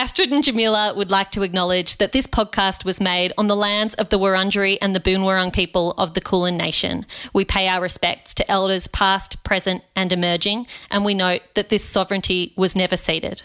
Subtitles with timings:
[0.00, 3.92] Astrid and Jamila would like to acknowledge that this podcast was made on the lands
[3.96, 7.04] of the Wurundjeri and the Boonwurrung people of the Kulin Nation.
[7.34, 11.84] We pay our respects to elders past, present, and emerging, and we note that this
[11.84, 13.42] sovereignty was never ceded.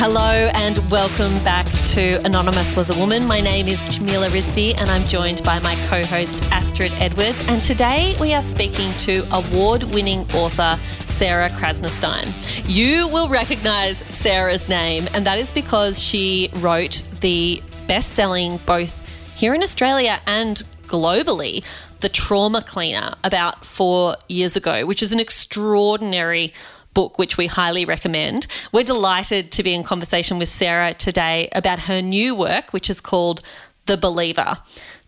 [0.00, 3.26] Hello and welcome back to Anonymous Was a Woman.
[3.26, 7.42] My name is Jamila Rizvi and I'm joined by my co host Astrid Edwards.
[7.48, 12.32] And today we are speaking to award winning author Sarah Krasnostein.
[12.72, 19.04] You will recognize Sarah's name, and that is because she wrote the best selling, both
[19.34, 21.64] here in Australia and globally,
[22.00, 26.52] The Trauma Cleaner about four years ago, which is an extraordinary
[26.98, 28.48] book, which we highly recommend.
[28.72, 33.00] We're delighted to be in conversation with Sarah today about her new work, which is
[33.00, 33.40] called
[33.86, 34.56] The Believer.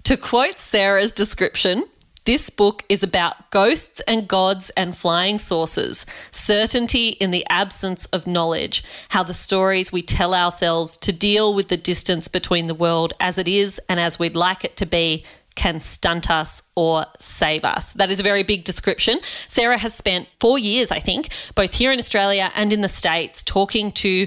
[0.04, 1.82] To quote Sarah's description,
[2.26, 8.24] this book is about ghosts and gods and flying saucers, certainty in the absence of
[8.24, 13.14] knowledge, how the stories we tell ourselves to deal with the distance between the world
[13.18, 15.24] as it is and as we'd like it to be
[15.60, 17.92] can stunt us or save us.
[17.92, 19.18] That is a very big description.
[19.46, 23.42] Sarah has spent four years, I think, both here in Australia and in the States,
[23.42, 24.26] talking to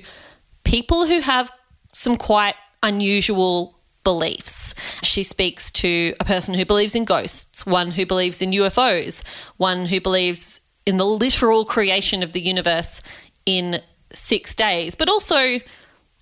[0.63, 1.49] people who have
[1.91, 4.75] some quite unusual beliefs.
[5.01, 9.23] She speaks to a person who believes in ghosts, one who believes in UFOs,
[9.57, 13.01] one who believes in the literal creation of the universe
[13.47, 15.59] in six days, but also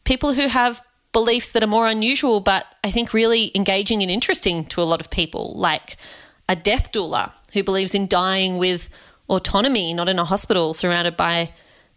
[0.06, 0.82] people who have
[1.14, 5.02] beliefs that are more unusual, but I think really engaging and interesting to a lot
[5.02, 5.98] of people, like
[6.48, 8.90] a death doula who believes in dying with
[9.30, 11.52] autonomy, not in a hospital surrounded by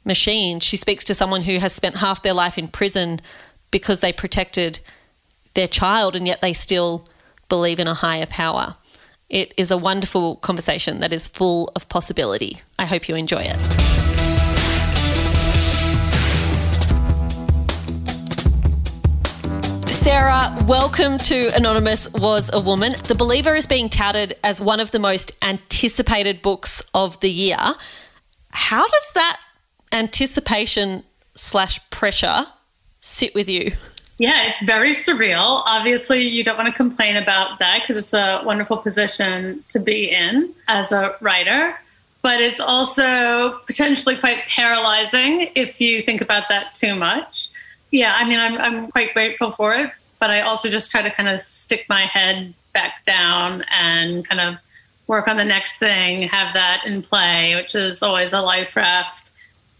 [0.05, 0.63] machines.
[0.63, 3.21] She speaks to someone who has spent half their life in prison
[3.71, 4.81] because they protected
[5.55, 7.09] their child and yet they still
[7.49, 8.77] believe in a higher power.
[9.29, 12.59] It is a wonderful conversation that is full of possibility.
[12.79, 13.94] I hope you enjoy it.
[20.05, 22.93] Sarah, welcome to Anonymous Was a Woman.
[23.05, 27.57] The Believer is being touted as one of the most anticipated books of the year.
[28.51, 29.41] How does that
[29.93, 31.05] anticipation
[31.37, 32.45] slash pressure
[33.01, 33.73] sit with you?
[34.19, 35.63] Yeah, it's very surreal.
[35.65, 40.11] Obviously, you don't want to complain about that because it's a wonderful position to be
[40.11, 41.77] in as a writer.
[42.21, 47.49] But it's also potentially quite paralyzing if you think about that too much
[47.95, 49.89] yeah, I mean, I'm, I'm quite grateful for it,
[50.19, 54.41] but I also just try to kind of stick my head back down and kind
[54.41, 54.57] of
[55.07, 59.31] work on the next thing, have that in play, which is always a life raft.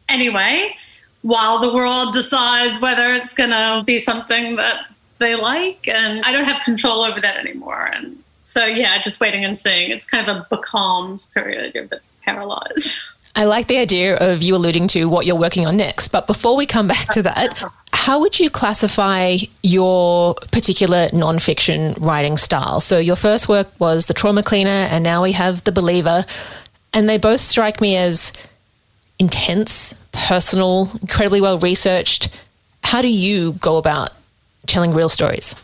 [0.09, 0.77] Anyway,
[1.23, 4.87] while the world decides whether it's going to be something that
[5.19, 7.91] they like, and I don't have control over that anymore.
[7.93, 9.91] And so, yeah, just waiting and seeing.
[9.91, 11.75] It's kind of a becalmed period.
[11.75, 13.09] You're a bit paralyzed.
[13.37, 16.09] I like the idea of you alluding to what you're working on next.
[16.09, 17.65] But before we come back to that,
[18.05, 22.81] how would you classify your particular nonfiction writing style?
[22.81, 26.27] So, your first work was The Trauma Cleaner, and now we have The Believer.
[26.93, 28.35] And they both strike me as
[29.19, 32.29] intense, personal, incredibly well researched.
[32.83, 34.11] How do you go about
[34.67, 35.55] telling real stories?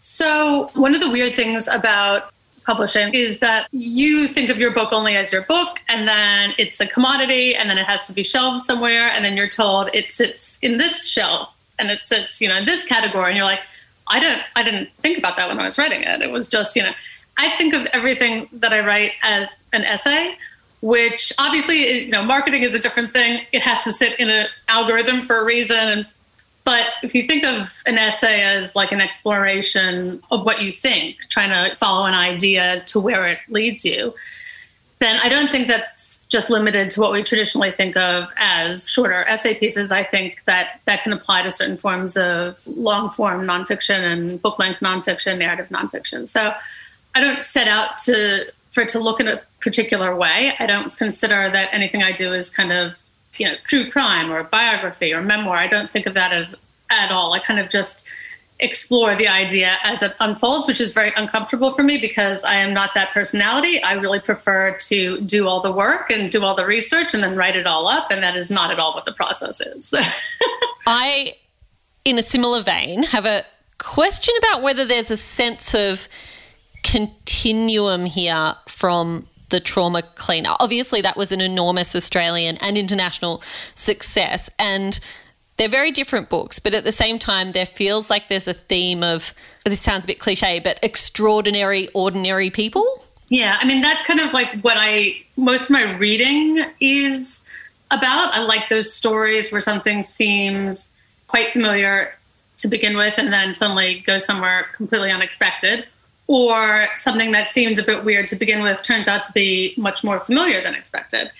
[0.00, 2.32] So, one of the weird things about
[2.64, 6.80] publishing is that you think of your book only as your book and then it's
[6.80, 10.10] a commodity and then it has to be shelved somewhere and then you're told it
[10.10, 13.60] sits in this shelf and it sits you know in this category and you're like
[14.06, 16.20] i don't i didn't think about that when i was writing it.
[16.20, 16.92] It was just you know
[17.38, 20.36] i think of everything that i write as an essay
[20.82, 23.44] which obviously you know marketing is a different thing.
[23.52, 26.06] It has to sit in an algorithm for a reason
[26.66, 31.18] but if you think of an essay as like an exploration of what you think,
[31.28, 34.12] trying to follow an idea to where it leads you,
[34.98, 39.24] then I don't think that's just limited to what we traditionally think of as shorter
[39.24, 39.92] essay pieces.
[39.92, 44.58] I think that that can apply to certain forms of long form nonfiction and book
[44.58, 46.28] length nonfiction, narrative nonfiction.
[46.28, 46.52] So
[47.14, 50.52] I don't set out to for it to look in a particular way.
[50.58, 52.94] I don't consider that anything I do is kind of
[53.36, 55.56] you know true crime or biography or memoir.
[55.56, 56.54] I don't think of that as
[56.90, 57.32] at all.
[57.34, 58.04] I kind of just
[58.58, 62.72] explore the idea as it unfolds, which is very uncomfortable for me because I am
[62.72, 63.82] not that personality.
[63.82, 67.36] I really prefer to do all the work and do all the research and then
[67.36, 68.10] write it all up.
[68.10, 69.94] And that is not at all what the process is.
[70.86, 71.34] I,
[72.04, 73.44] in a similar vein, have a
[73.78, 76.08] question about whether there's a sense of
[76.82, 80.54] continuum here from the trauma cleaner.
[80.60, 83.42] Obviously, that was an enormous Australian and international
[83.74, 84.48] success.
[84.58, 84.98] And
[85.56, 89.02] they're very different books, but at the same time, there feels like there's a theme
[89.02, 89.32] of
[89.64, 92.84] this sounds a bit cliche, but extraordinary, ordinary people
[93.28, 97.42] Yeah, I mean, that's kind of like what I, most of my reading is
[97.90, 98.34] about.
[98.34, 100.88] I like those stories where something seems
[101.26, 102.14] quite familiar
[102.58, 105.86] to begin with and then suddenly goes somewhere completely unexpected.
[106.28, 110.02] Or something that seems a bit weird to begin with turns out to be much
[110.02, 111.30] more familiar than expected.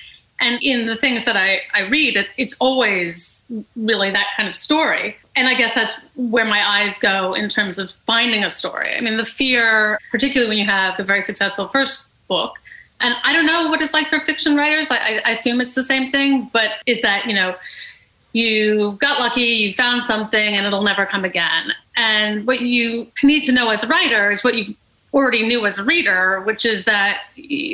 [0.40, 3.42] And in the things that I, I read, it, it's always
[3.74, 5.16] really that kind of story.
[5.34, 8.94] And I guess that's where my eyes go in terms of finding a story.
[8.94, 12.54] I mean, the fear, particularly when you have the very successful first book,
[13.00, 14.90] and I don't know what it's like for fiction writers.
[14.90, 17.54] I, I assume it's the same thing, but is that, you know,
[18.32, 21.72] you got lucky, you found something, and it'll never come again.
[21.96, 24.74] And what you need to know as a writer is what you
[25.14, 27.22] already knew as a reader, which is that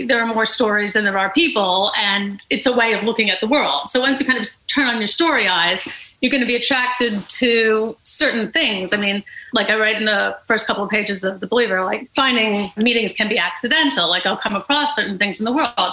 [0.06, 3.40] there are more stories than there are people, and it's a way of looking at
[3.40, 3.88] the world.
[3.88, 5.86] So once you kind of turn on your story eyes,
[6.20, 8.92] you're going to be attracted to certain things.
[8.92, 12.08] I mean, like I write in the first couple of pages of The Believer, like
[12.10, 14.08] finding meetings can be accidental.
[14.08, 15.92] Like I'll come across certain things in the world,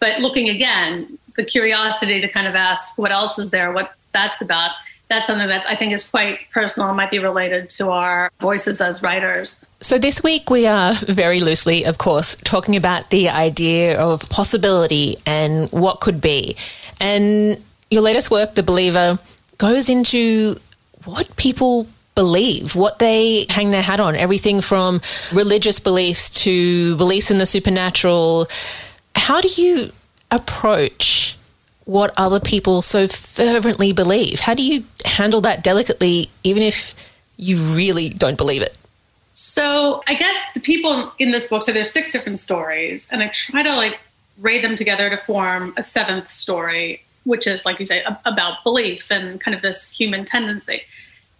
[0.00, 4.40] but looking again, the curiosity to kind of ask what else is there, what that's
[4.40, 4.70] about
[5.08, 8.80] that's something that I think is quite personal and might be related to our voices
[8.80, 9.64] as writers.
[9.80, 15.16] So, this week we are very loosely, of course, talking about the idea of possibility
[15.24, 16.56] and what could be.
[17.00, 19.18] And your latest work, The Believer,
[19.58, 20.56] goes into
[21.04, 25.00] what people believe, what they hang their hat on, everything from
[25.32, 28.48] religious beliefs to beliefs in the supernatural.
[29.14, 29.92] How do you
[30.30, 31.35] approach
[31.86, 34.40] what other people so fervently believe.
[34.40, 36.94] How do you handle that delicately, even if
[37.36, 38.76] you really don't believe it?
[39.32, 43.28] So I guess the people in this book, so there's six different stories, and I
[43.28, 43.98] try to like
[44.38, 49.10] braid them together to form a seventh story, which is, like you say, about belief
[49.10, 50.82] and kind of this human tendency.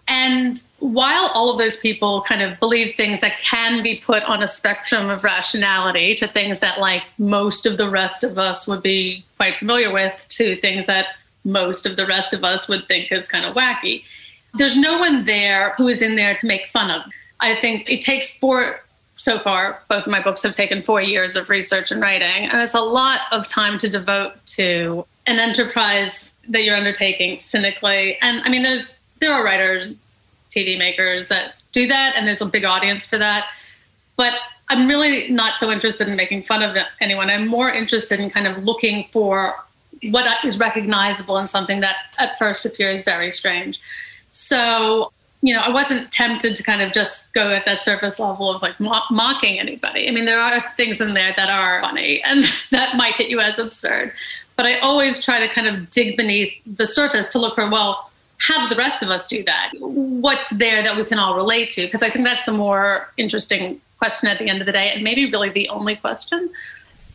[0.08, 4.43] And while all of those people kind of believe things that can be put on
[4.43, 8.82] a spectrum of rationality to things that, like, most of the rest of us would
[8.82, 11.06] be quite familiar with, to things that
[11.44, 14.05] most of the rest of us would think is kind of wacky,
[14.55, 17.03] there's no one there who is in there to make fun of.
[17.41, 18.81] I think it takes four,
[19.17, 22.61] so far, both of my books have taken four years of research and writing, and
[22.61, 28.19] it's a lot of time to devote to an enterprise that you're undertaking cynically.
[28.20, 29.99] And I mean, there's there are writers,
[30.51, 33.49] TV makers that do that, and there's a big audience for that.
[34.17, 34.35] But
[34.69, 37.31] I'm really not so interested in making fun of anyone.
[37.31, 39.55] I'm more interested in kind of looking for
[40.11, 43.81] what is recognizable in something that at first appears very strange.
[44.31, 48.51] So, you know, I wasn't tempted to kind of just go at that surface level
[48.51, 50.09] of like mo- mocking anybody.
[50.09, 53.41] I mean, there are things in there that are funny and that might hit you
[53.41, 54.13] as absurd.
[54.57, 58.06] But I always try to kind of dig beneath the surface to look for, well,
[58.38, 59.73] how do the rest of us do that?
[59.81, 61.83] What's there that we can all relate to?
[61.83, 65.03] Because I think that's the more interesting question at the end of the day, and
[65.03, 66.50] maybe really the only question.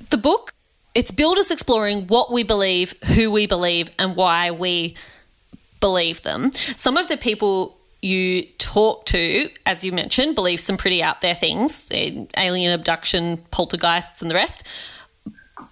[0.10, 0.54] The book,
[0.96, 4.96] it's builders exploring what we believe, who we believe, and why we
[5.80, 6.52] believe them.
[6.54, 11.36] Some of the people you talk to, as you mentioned, believe some pretty out there
[11.36, 14.64] things eh, alien abduction, poltergeists, and the rest.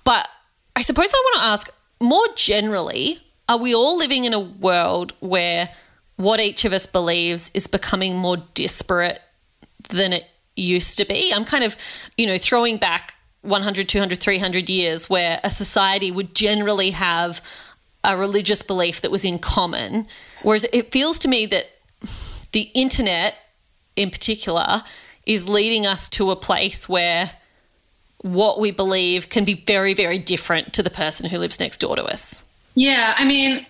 [0.04, 0.28] But
[0.76, 3.20] I suppose I want to ask more generally
[3.50, 5.70] are we all living in a world where
[6.18, 9.20] what each of us believes is becoming more disparate
[9.90, 10.26] than it
[10.56, 11.34] used to be?
[11.34, 11.76] I'm kind of,
[12.16, 17.42] you know, throwing back 100, 200, 300 years where a society would generally have
[18.04, 20.06] a religious belief that was in common.
[20.44, 21.66] Whereas it feels to me that
[22.52, 23.34] the internet
[23.96, 24.84] in particular
[25.26, 27.32] is leading us to a place where
[28.22, 31.96] what we believe can be very, very different to the person who lives next door
[31.96, 32.46] to us.
[32.80, 33.66] Yeah, I mean,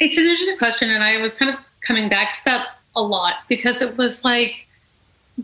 [0.00, 3.36] it's an interesting question, and I was kind of coming back to that a lot
[3.48, 4.66] because it was like,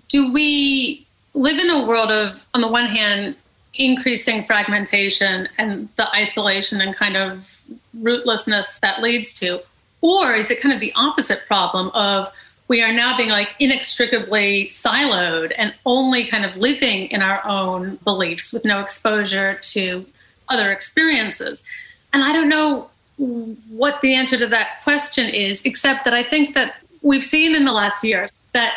[0.09, 3.35] do we live in a world of, on the one hand,
[3.73, 7.59] increasing fragmentation and the isolation and kind of
[7.99, 9.63] rootlessness that leads to?
[10.03, 12.31] Or is it kind of the opposite problem of
[12.69, 17.97] we are now being like inextricably siloed and only kind of living in our own
[18.05, 20.05] beliefs with no exposure to
[20.51, 21.67] other experiences?
[22.13, 26.55] And I don't know what the answer to that question is, except that I think
[26.55, 28.73] that we've seen in the last year that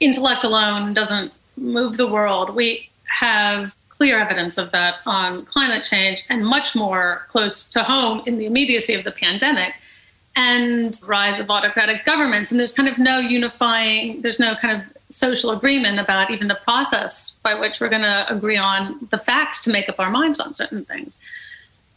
[0.00, 2.54] intellect alone doesn't move the world.
[2.54, 8.22] We have clear evidence of that on climate change and much more close to home
[8.26, 9.74] in the immediacy of the pandemic
[10.36, 14.96] and rise of autocratic governments and there's kind of no unifying there's no kind of
[15.08, 19.64] social agreement about even the process by which we're going to agree on the facts
[19.64, 21.18] to make up our minds on certain things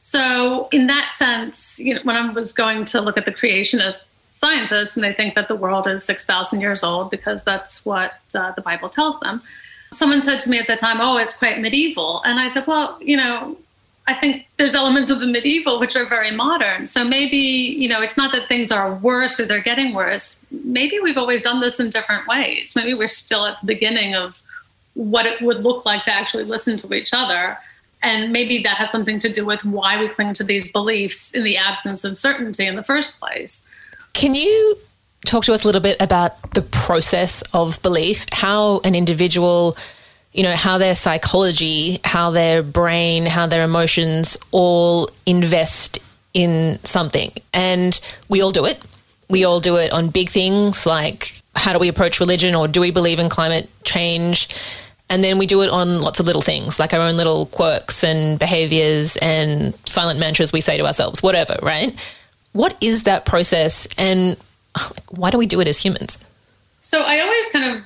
[0.10, 4.08] so, in that sense, you know, when I was going to look at the creationist
[4.32, 8.52] scientists, and they think that the world is 6,000 years old because that's what uh,
[8.54, 9.40] the Bible tells them,
[9.94, 12.24] someone said to me at the time, Oh, it's quite medieval.
[12.24, 13.56] And I said, Well, you know,
[14.08, 16.88] I think there's elements of the medieval which are very modern.
[16.88, 20.44] So maybe, you know, it's not that things are worse or they're getting worse.
[20.50, 22.76] Maybe we've always done this in different ways.
[22.76, 24.42] Maybe we're still at the beginning of
[24.96, 27.60] what it would look like to actually listen to each other.
[28.02, 31.44] And maybe that has something to do with why we cling to these beliefs in
[31.44, 33.64] the absence of certainty in the first place.
[34.14, 34.78] Can you
[35.26, 39.76] talk to us a little bit about the process of belief, how an individual,
[40.32, 46.00] you know, how their psychology, how their brain, how their emotions all invest
[46.34, 47.32] in something.
[47.54, 48.84] And we all do it.
[49.30, 52.80] We all do it on big things like how do we approach religion or do
[52.80, 54.48] we believe in climate change?
[55.10, 58.04] And then we do it on lots of little things like our own little quirks
[58.04, 61.96] and behaviors and silent mantras we say to ourselves, whatever, right?
[62.54, 64.38] What is that process and
[65.10, 66.20] why do we do it as humans?
[66.82, 67.84] So I always kind of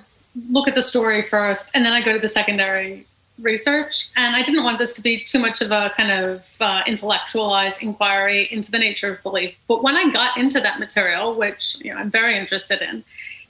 [0.50, 3.06] look at the story first and then I go to the secondary
[3.42, 4.10] research.
[4.16, 7.82] And I didn't want this to be too much of a kind of uh, intellectualized
[7.82, 9.58] inquiry into the nature of belief.
[9.68, 13.04] But when I got into that material, which you know I'm very interested in,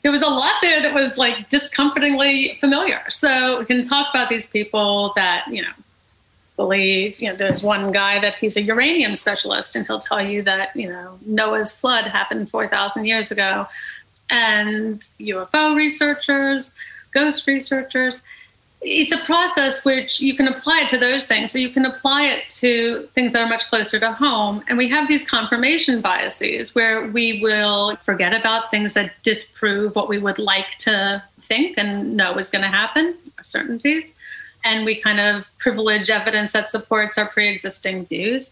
[0.03, 3.01] there was a lot there that was like discomfortingly familiar.
[3.09, 5.71] So we can talk about these people that you know
[6.55, 10.43] believe you know there's one guy that he's a uranium specialist and he'll tell you
[10.43, 13.65] that you know noah's flood happened 4000 years ago
[14.29, 16.71] and ufo researchers
[17.11, 18.21] ghost researchers
[18.83, 21.55] it's a process which you can apply it to those things.
[21.55, 24.63] Or you can apply it to things that are much closer to home.
[24.67, 30.09] And we have these confirmation biases where we will forget about things that disprove what
[30.09, 34.13] we would like to think and know is going to happen certainties.
[34.63, 38.51] And we kind of privilege evidence that supports our pre-existing views.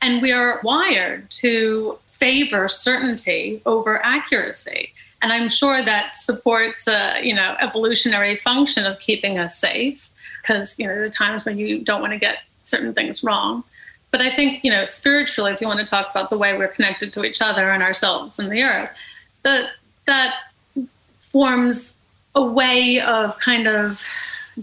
[0.00, 7.20] And we are wired to favor certainty over accuracy and i'm sure that supports a
[7.22, 10.08] you know evolutionary function of keeping us safe
[10.40, 13.64] because you know there are times when you don't want to get certain things wrong
[14.10, 16.68] but i think you know spiritually if you want to talk about the way we're
[16.68, 18.90] connected to each other and ourselves and the earth
[19.42, 19.70] that
[20.06, 20.34] that
[21.18, 21.94] forms
[22.34, 24.00] a way of kind of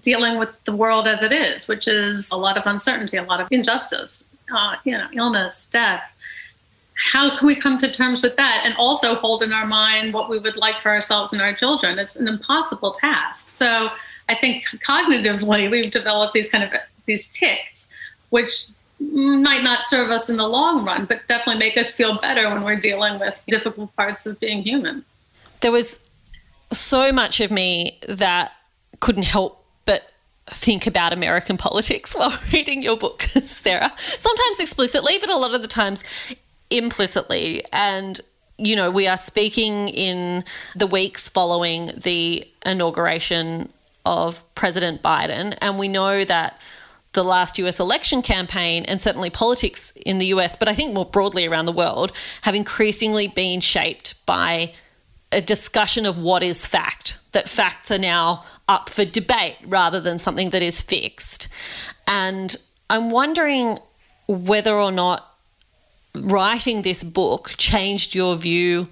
[0.01, 3.42] dealing with the world as it is, which is a lot of uncertainty, a lot
[3.42, 6.16] of injustice, uh, you know, illness, death.
[7.00, 10.29] How can we come to terms with that and also hold in our mind what
[10.29, 11.98] we would like for ourselves and our children?
[11.98, 13.50] It's an impossible task.
[13.50, 13.89] So
[14.27, 16.74] I think cognitively we've developed these kind of
[17.06, 17.89] these ticks,
[18.29, 18.68] which
[19.00, 22.63] might not serve us in the long run, but definitely make us feel better when
[22.63, 25.06] we're dealing with difficult parts of being human.
[25.62, 26.10] There was
[26.72, 28.51] so much of me that
[29.00, 30.12] couldn't help but
[30.48, 33.91] think about American politics while reading your book, Sarah.
[33.98, 36.03] Sometimes explicitly, but a lot of the times
[36.70, 37.64] implicitly.
[37.72, 38.20] And,
[38.58, 40.44] you know, we are speaking in
[40.76, 43.70] the weeks following the inauguration
[44.06, 46.60] of President Biden, and we know that
[47.14, 51.06] the last US election campaign and certainly politics in the US, but I think more
[51.06, 52.12] broadly around the world,
[52.44, 54.74] have increasingly been shaped by
[55.32, 60.18] a discussion of what is fact, that facts are now up for debate rather than
[60.18, 61.48] something that is fixed.
[62.08, 62.56] And
[62.90, 63.78] I'm wondering
[64.28, 65.29] whether or not
[66.16, 68.88] writing this book changed your view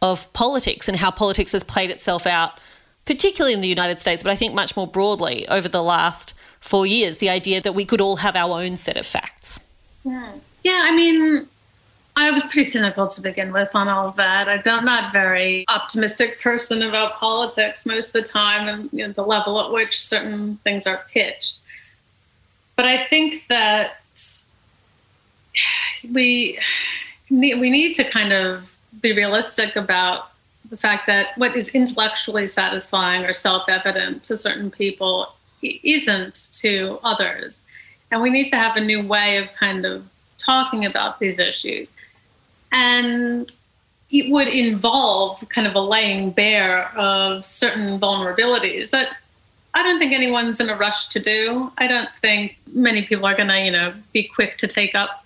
[0.00, 2.58] of politics and how politics has played itself out,
[3.04, 6.86] particularly in the United States, but I think much more broadly over the last four
[6.86, 7.18] years.
[7.18, 9.60] The idea that we could all have our own set of facts.
[10.04, 11.48] Yeah, yeah I mean,
[12.18, 14.48] I was pretty cynical to begin with on all of that.
[14.48, 19.24] I'm not very optimistic person about politics most of the time and you know, the
[19.24, 21.58] level at which certain things are pitched.
[22.74, 24.00] But I think that
[26.12, 26.58] we
[27.30, 30.30] need, we need to kind of be realistic about
[30.70, 37.62] the fact that what is intellectually satisfying or self-evident to certain people isn't to others.
[38.10, 41.94] And we need to have a new way of kind of talking about these issues
[42.72, 43.56] and
[44.10, 49.16] it would involve kind of a laying bare of certain vulnerabilities that
[49.74, 51.70] I don't think anyone's in a rush to do.
[51.76, 55.24] I don't think many people are going to, you know, be quick to take up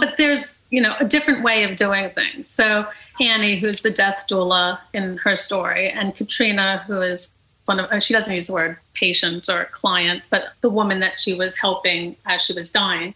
[0.00, 2.48] but there's, you know, a different way of doing things.
[2.48, 2.86] So
[3.20, 7.28] Annie, who's the death doula in her story, and Katrina, who is
[7.66, 11.20] one of, uh, she doesn't use the word patient or client, but the woman that
[11.20, 13.14] she was helping as she was dying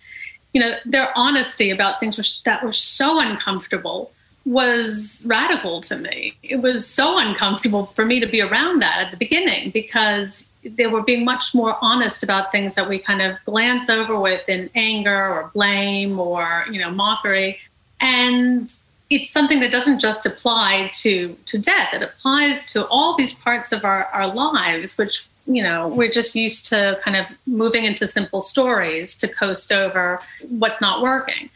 [0.52, 4.12] you know, their honesty about things that were so uncomfortable
[4.44, 6.34] was radical to me.
[6.42, 10.46] It was so uncomfortable for me to be around that at the beginning because
[10.76, 14.48] they were being much more honest about things that we kind of glance over with
[14.48, 17.58] in anger or blame or, you know, mockery.
[18.00, 18.72] And
[19.10, 21.94] it's something that doesn't just apply to to death.
[21.94, 26.34] It applies to all these parts of our, our lives, which you know, we're just
[26.36, 30.20] used to kind of moving into simple stories to coast over
[30.50, 31.48] what's not working.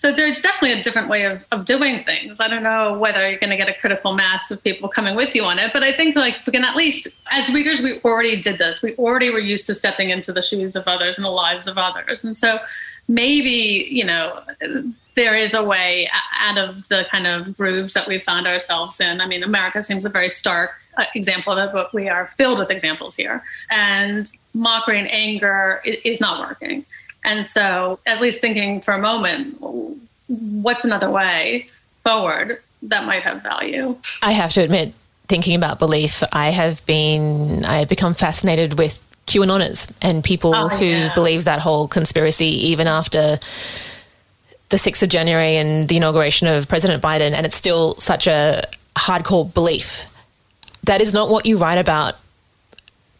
[0.00, 2.40] So there's definitely a different way of, of doing things.
[2.40, 5.34] I don't know whether you're going to get a critical mass of people coming with
[5.34, 8.40] you on it, but I think like we can at least, as readers, we already
[8.40, 8.80] did this.
[8.80, 11.76] We already were used to stepping into the shoes of others and the lives of
[11.76, 12.24] others.
[12.24, 12.60] And so
[13.08, 14.40] maybe, you know,
[15.16, 19.20] there is a way out of the kind of grooves that we found ourselves in.
[19.20, 22.58] I mean, America seems a very stark uh, example of it, but we are filled
[22.58, 23.42] with examples here.
[23.70, 26.86] And mockery and anger is not working.
[27.24, 29.56] And so, at least thinking for a moment,
[30.28, 31.68] what's another way
[32.02, 33.96] forward that might have value?
[34.22, 34.94] I have to admit,
[35.28, 40.68] thinking about belief, I have been, I have become fascinated with QAnoners and people oh,
[40.68, 41.14] who yeah.
[41.14, 43.38] believe that whole conspiracy even after
[44.70, 47.32] the 6th of January and the inauguration of President Biden.
[47.32, 48.62] And it's still such a
[48.96, 50.06] hardcore belief.
[50.84, 52.16] That is not what you write about.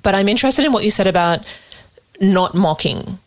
[0.03, 1.47] But I'm interested in what you said about
[2.21, 3.19] not mocking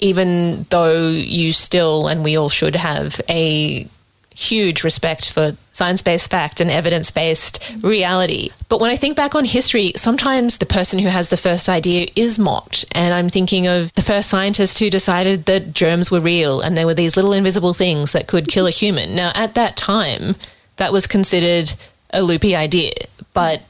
[0.00, 3.86] even though you still, and we all should have, a
[4.34, 8.50] huge respect for science based fact and evidence based reality.
[8.68, 12.06] But when I think back on history, sometimes the person who has the first idea
[12.16, 12.86] is mocked.
[12.92, 16.86] And I'm thinking of the first scientist who decided that germs were real and there
[16.86, 19.14] were these little invisible things that could kill a human.
[19.14, 20.36] Now, at that time,
[20.76, 21.74] that was considered
[22.12, 22.92] a loopy idea.
[23.34, 23.62] But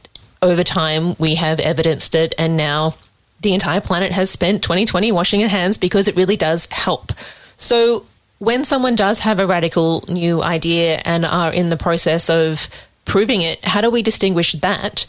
[0.42, 2.94] over time, we have evidenced it, and now
[3.40, 7.12] the entire planet has spent 2020 washing their hands because it really does help.
[7.56, 8.04] So,
[8.38, 12.68] when someone does have a radical new idea and are in the process of
[13.04, 15.04] proving it, how do we distinguish that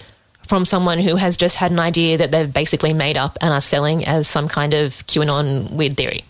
[0.46, 3.62] from someone who has just had an idea that they've basically made up and are
[3.62, 6.26] selling as some kind of QAnon weird theory?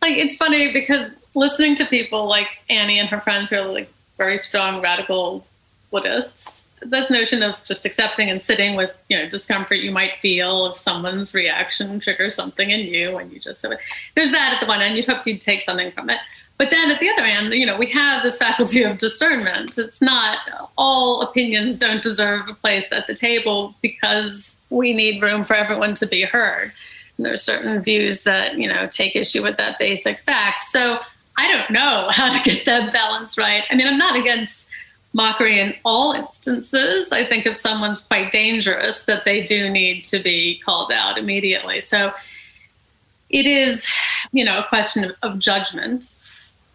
[0.00, 3.90] Like, it's funny because listening to people like Annie and her friends who are like
[4.16, 5.46] very strong radical
[5.90, 10.66] Buddhists this notion of just accepting and sitting with you know discomfort you might feel
[10.66, 13.72] if someone's reaction triggers something in you and you just so
[14.14, 16.18] there's that at the one end you'd hope you'd take something from it.
[16.58, 19.78] But then at the other end you know we have this faculty of discernment.
[19.78, 20.38] It's not
[20.76, 25.94] all opinions don't deserve a place at the table because we need room for everyone
[25.94, 26.72] to be heard.
[27.16, 30.62] And there are certain views that you know take issue with that basic fact.
[30.64, 30.98] So
[31.38, 33.64] i don't know how to get that balance right.
[33.70, 34.70] I mean i'm not against
[35.16, 37.10] mockery in all instances.
[37.10, 41.80] I think if someone's quite dangerous, that they do need to be called out immediately.
[41.80, 42.12] So
[43.30, 43.90] it is,
[44.32, 46.10] you know, a question of, of judgment.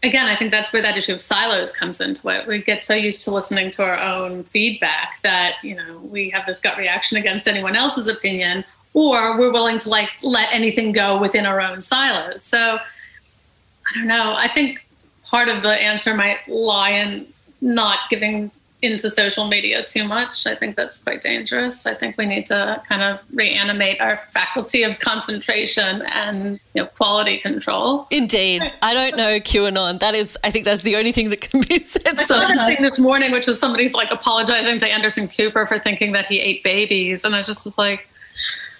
[0.01, 2.47] Again, I think that's where that issue of silos comes into it.
[2.47, 6.47] We get so used to listening to our own feedback that, you know, we have
[6.47, 11.19] this gut reaction against anyone else's opinion, or we're willing to like let anything go
[11.19, 12.43] within our own silos.
[12.43, 14.33] So I don't know.
[14.35, 14.83] I think
[15.25, 17.27] part of the answer might lie in
[17.61, 20.47] not giving into social media too much.
[20.47, 21.85] I think that's quite dangerous.
[21.85, 26.87] I think we need to kind of reanimate our faculty of concentration and you know,
[26.87, 28.07] quality control.
[28.09, 28.71] Indeed.
[28.81, 29.99] I don't know QAnon.
[29.99, 32.19] That is, I think that's the only thing that can be said.
[32.19, 36.13] I saw thing this morning, which was somebody's like apologizing to Anderson Cooper for thinking
[36.13, 37.23] that he ate babies.
[37.23, 38.07] And I just was like,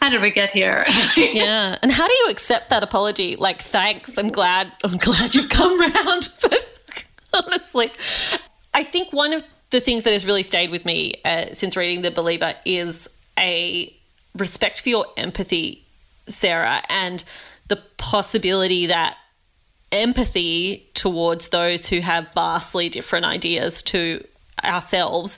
[0.01, 0.83] how did we get here?
[1.17, 1.77] yeah.
[1.83, 3.35] And how do you accept that apology?
[3.35, 4.17] Like, thanks.
[4.17, 4.71] I'm glad.
[4.83, 6.29] I'm glad you've come around.
[6.41, 7.91] But honestly,
[8.73, 12.01] I think one of the things that has really stayed with me uh, since reading
[12.01, 13.93] The Believer is a
[14.38, 15.84] respect for your empathy,
[16.27, 17.23] Sarah, and
[17.67, 19.17] the possibility that
[19.91, 24.25] empathy towards those who have vastly different ideas to
[24.63, 25.38] ourselves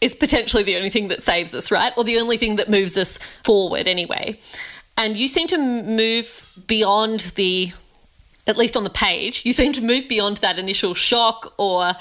[0.00, 1.92] is potentially the only thing that saves us, right?
[1.96, 4.38] Or the only thing that moves us forward anyway.
[4.96, 7.72] And you seem to move beyond the,
[8.46, 11.92] at least on the page, you seem to move beyond that initial shock or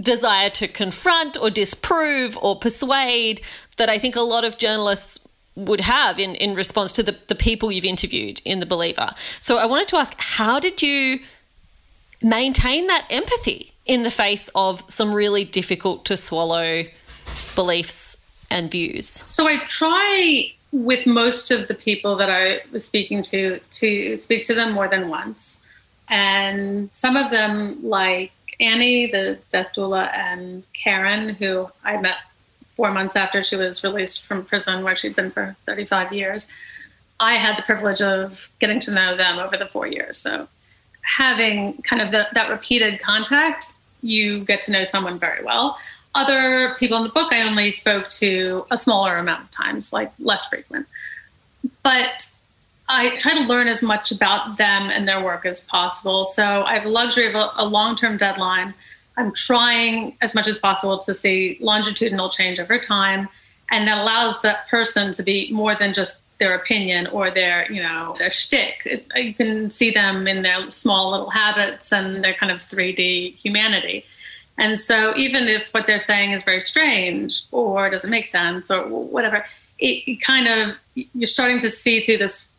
[0.00, 3.40] desire to confront or disprove or persuade
[3.76, 7.34] that I think a lot of journalists would have in, in response to the, the
[7.34, 9.10] people you've interviewed in The Believer.
[9.40, 11.20] So I wanted to ask how did you
[12.22, 16.84] maintain that empathy in the face of some really difficult to swallow
[17.54, 19.08] beliefs and views?
[19.08, 24.44] So I try with most of the people that I was speaking to to speak
[24.44, 25.60] to them more than once.
[26.08, 32.18] And some of them, like Annie, the death doula, and Karen, who I met
[32.76, 36.46] four months after she was released from prison, where she'd been for 35 years.
[37.18, 40.18] I had the privilege of getting to know them over the four years.
[40.18, 40.48] So,
[41.02, 45.78] having kind of the, that repeated contact, you get to know someone very well.
[46.14, 50.12] Other people in the book, I only spoke to a smaller amount of times, like
[50.18, 50.86] less frequent.
[51.82, 52.34] But
[52.90, 56.24] I try to learn as much about them and their work as possible.
[56.24, 58.74] So I have the luxury of a, a long term deadline.
[59.16, 63.28] I'm trying as much as possible to see longitudinal change over time.
[63.70, 67.80] And that allows that person to be more than just their opinion or their, you
[67.80, 68.82] know, their shtick.
[68.84, 72.60] It, uh, you can see them in their small little habits and their kind of
[72.60, 74.04] 3D humanity.
[74.58, 78.82] And so, even if what they're saying is very strange or doesn't make sense or
[78.88, 79.44] whatever,
[79.78, 82.49] it, it kind of you're starting to see through this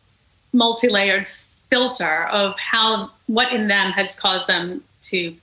[0.52, 1.26] multi-layered
[1.70, 5.34] filter of how what in them has caused them to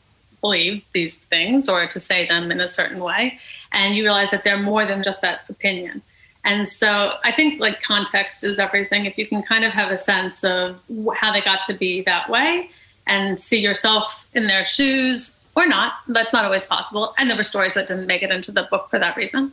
[0.42, 3.40] believe these things or to say them in a certain way,
[3.72, 6.02] and you realize that they're more than just that opinion.
[6.46, 9.06] And so I think like context is everything.
[9.06, 10.82] If you can kind of have a sense of
[11.16, 12.70] how they got to be that way
[13.08, 15.94] and see yourself in their shoes or not.
[16.08, 17.14] That's not always possible.
[17.18, 19.52] And there were stories that didn't make it into the book for that reason.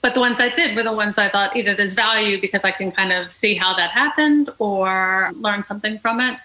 [0.00, 2.70] But the ones I did were the ones I thought either there's value because I
[2.70, 6.38] can kind of see how that happened or learn something from it.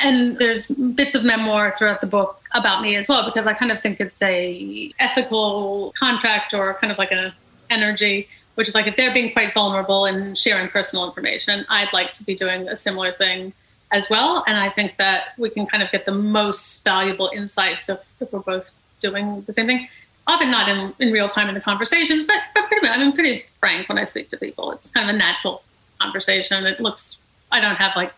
[0.00, 3.70] And there's bits of memoir throughout the book about me as well because I kind
[3.70, 7.32] of think it's a ethical contract or kind of like an
[7.70, 12.12] energy, which is like if they're being quite vulnerable and sharing personal information, I'd like
[12.14, 13.52] to be doing a similar thing
[13.92, 14.44] as well.
[14.46, 18.32] And I think that we can kind of get the most valuable insights if, if
[18.32, 19.88] we're both doing the same thing.
[20.26, 23.44] Often not in, in real time in the conversations, but, but pretty much, I'm pretty
[23.60, 24.72] frank when I speak to people.
[24.72, 25.62] It's kind of a natural
[26.00, 26.64] conversation.
[26.64, 27.18] It looks,
[27.52, 28.12] I don't have like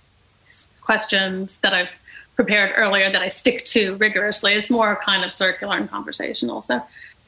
[0.81, 1.91] questions that I've
[2.37, 4.53] prepared earlier that I stick to rigorously.
[4.53, 6.63] It's more kind of circular and conversational.
[6.63, 6.81] So,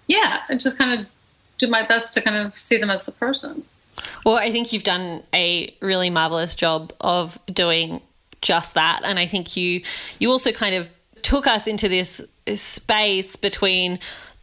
[0.06, 1.06] yeah, I just kind of
[1.58, 3.64] do my best to kind of see them as the person.
[4.24, 8.00] Well, I think you've done a really marvelous job of doing
[8.42, 9.00] just that.
[9.02, 9.82] And I think you
[10.20, 10.88] you also kind of
[11.22, 12.22] took us into this
[12.54, 13.98] space between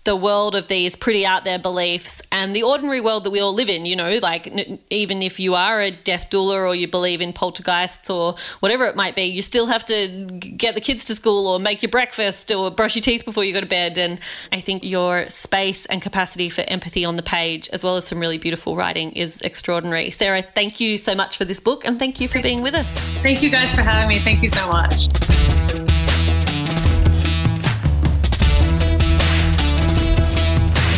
[0.05, 3.53] the world of these pretty out there beliefs and the ordinary world that we all
[3.53, 3.85] live in.
[3.85, 7.33] You know, like n- even if you are a death doula or you believe in
[7.33, 10.07] poltergeists or whatever it might be, you still have to
[10.39, 13.53] get the kids to school or make your breakfast or brush your teeth before you
[13.53, 13.97] go to bed.
[13.97, 14.19] And
[14.51, 18.19] I think your space and capacity for empathy on the page, as well as some
[18.19, 20.11] really beautiful writing, is extraordinary.
[20.11, 22.93] Sarah, thank you so much for this book and thank you for being with us.
[23.21, 24.19] Thank you guys for having me.
[24.19, 25.84] Thank you so much.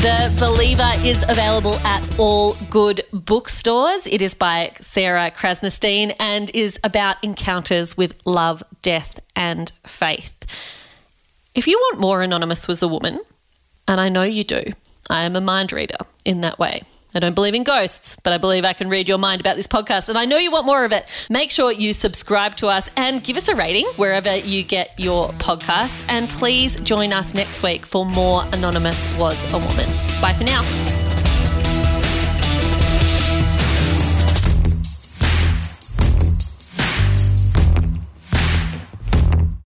[0.07, 4.07] The Believer is available at all good bookstores.
[4.07, 10.33] It is by Sarah Krasnostein and is about encounters with love, death, and faith.
[11.53, 13.19] If you want more Anonymous was a woman,
[13.85, 14.71] and I know you do,
[15.09, 16.83] I am a mind reader in that way.
[17.15, 19.67] I don't believe in ghosts, but I believe I can read your mind about this
[19.67, 20.09] podcast.
[20.09, 21.05] And I know you want more of it.
[21.29, 25.29] Make sure you subscribe to us and give us a rating wherever you get your
[25.33, 26.03] podcast.
[26.09, 29.89] And please join us next week for more Anonymous Was a Woman.
[30.21, 31.06] Bye for now.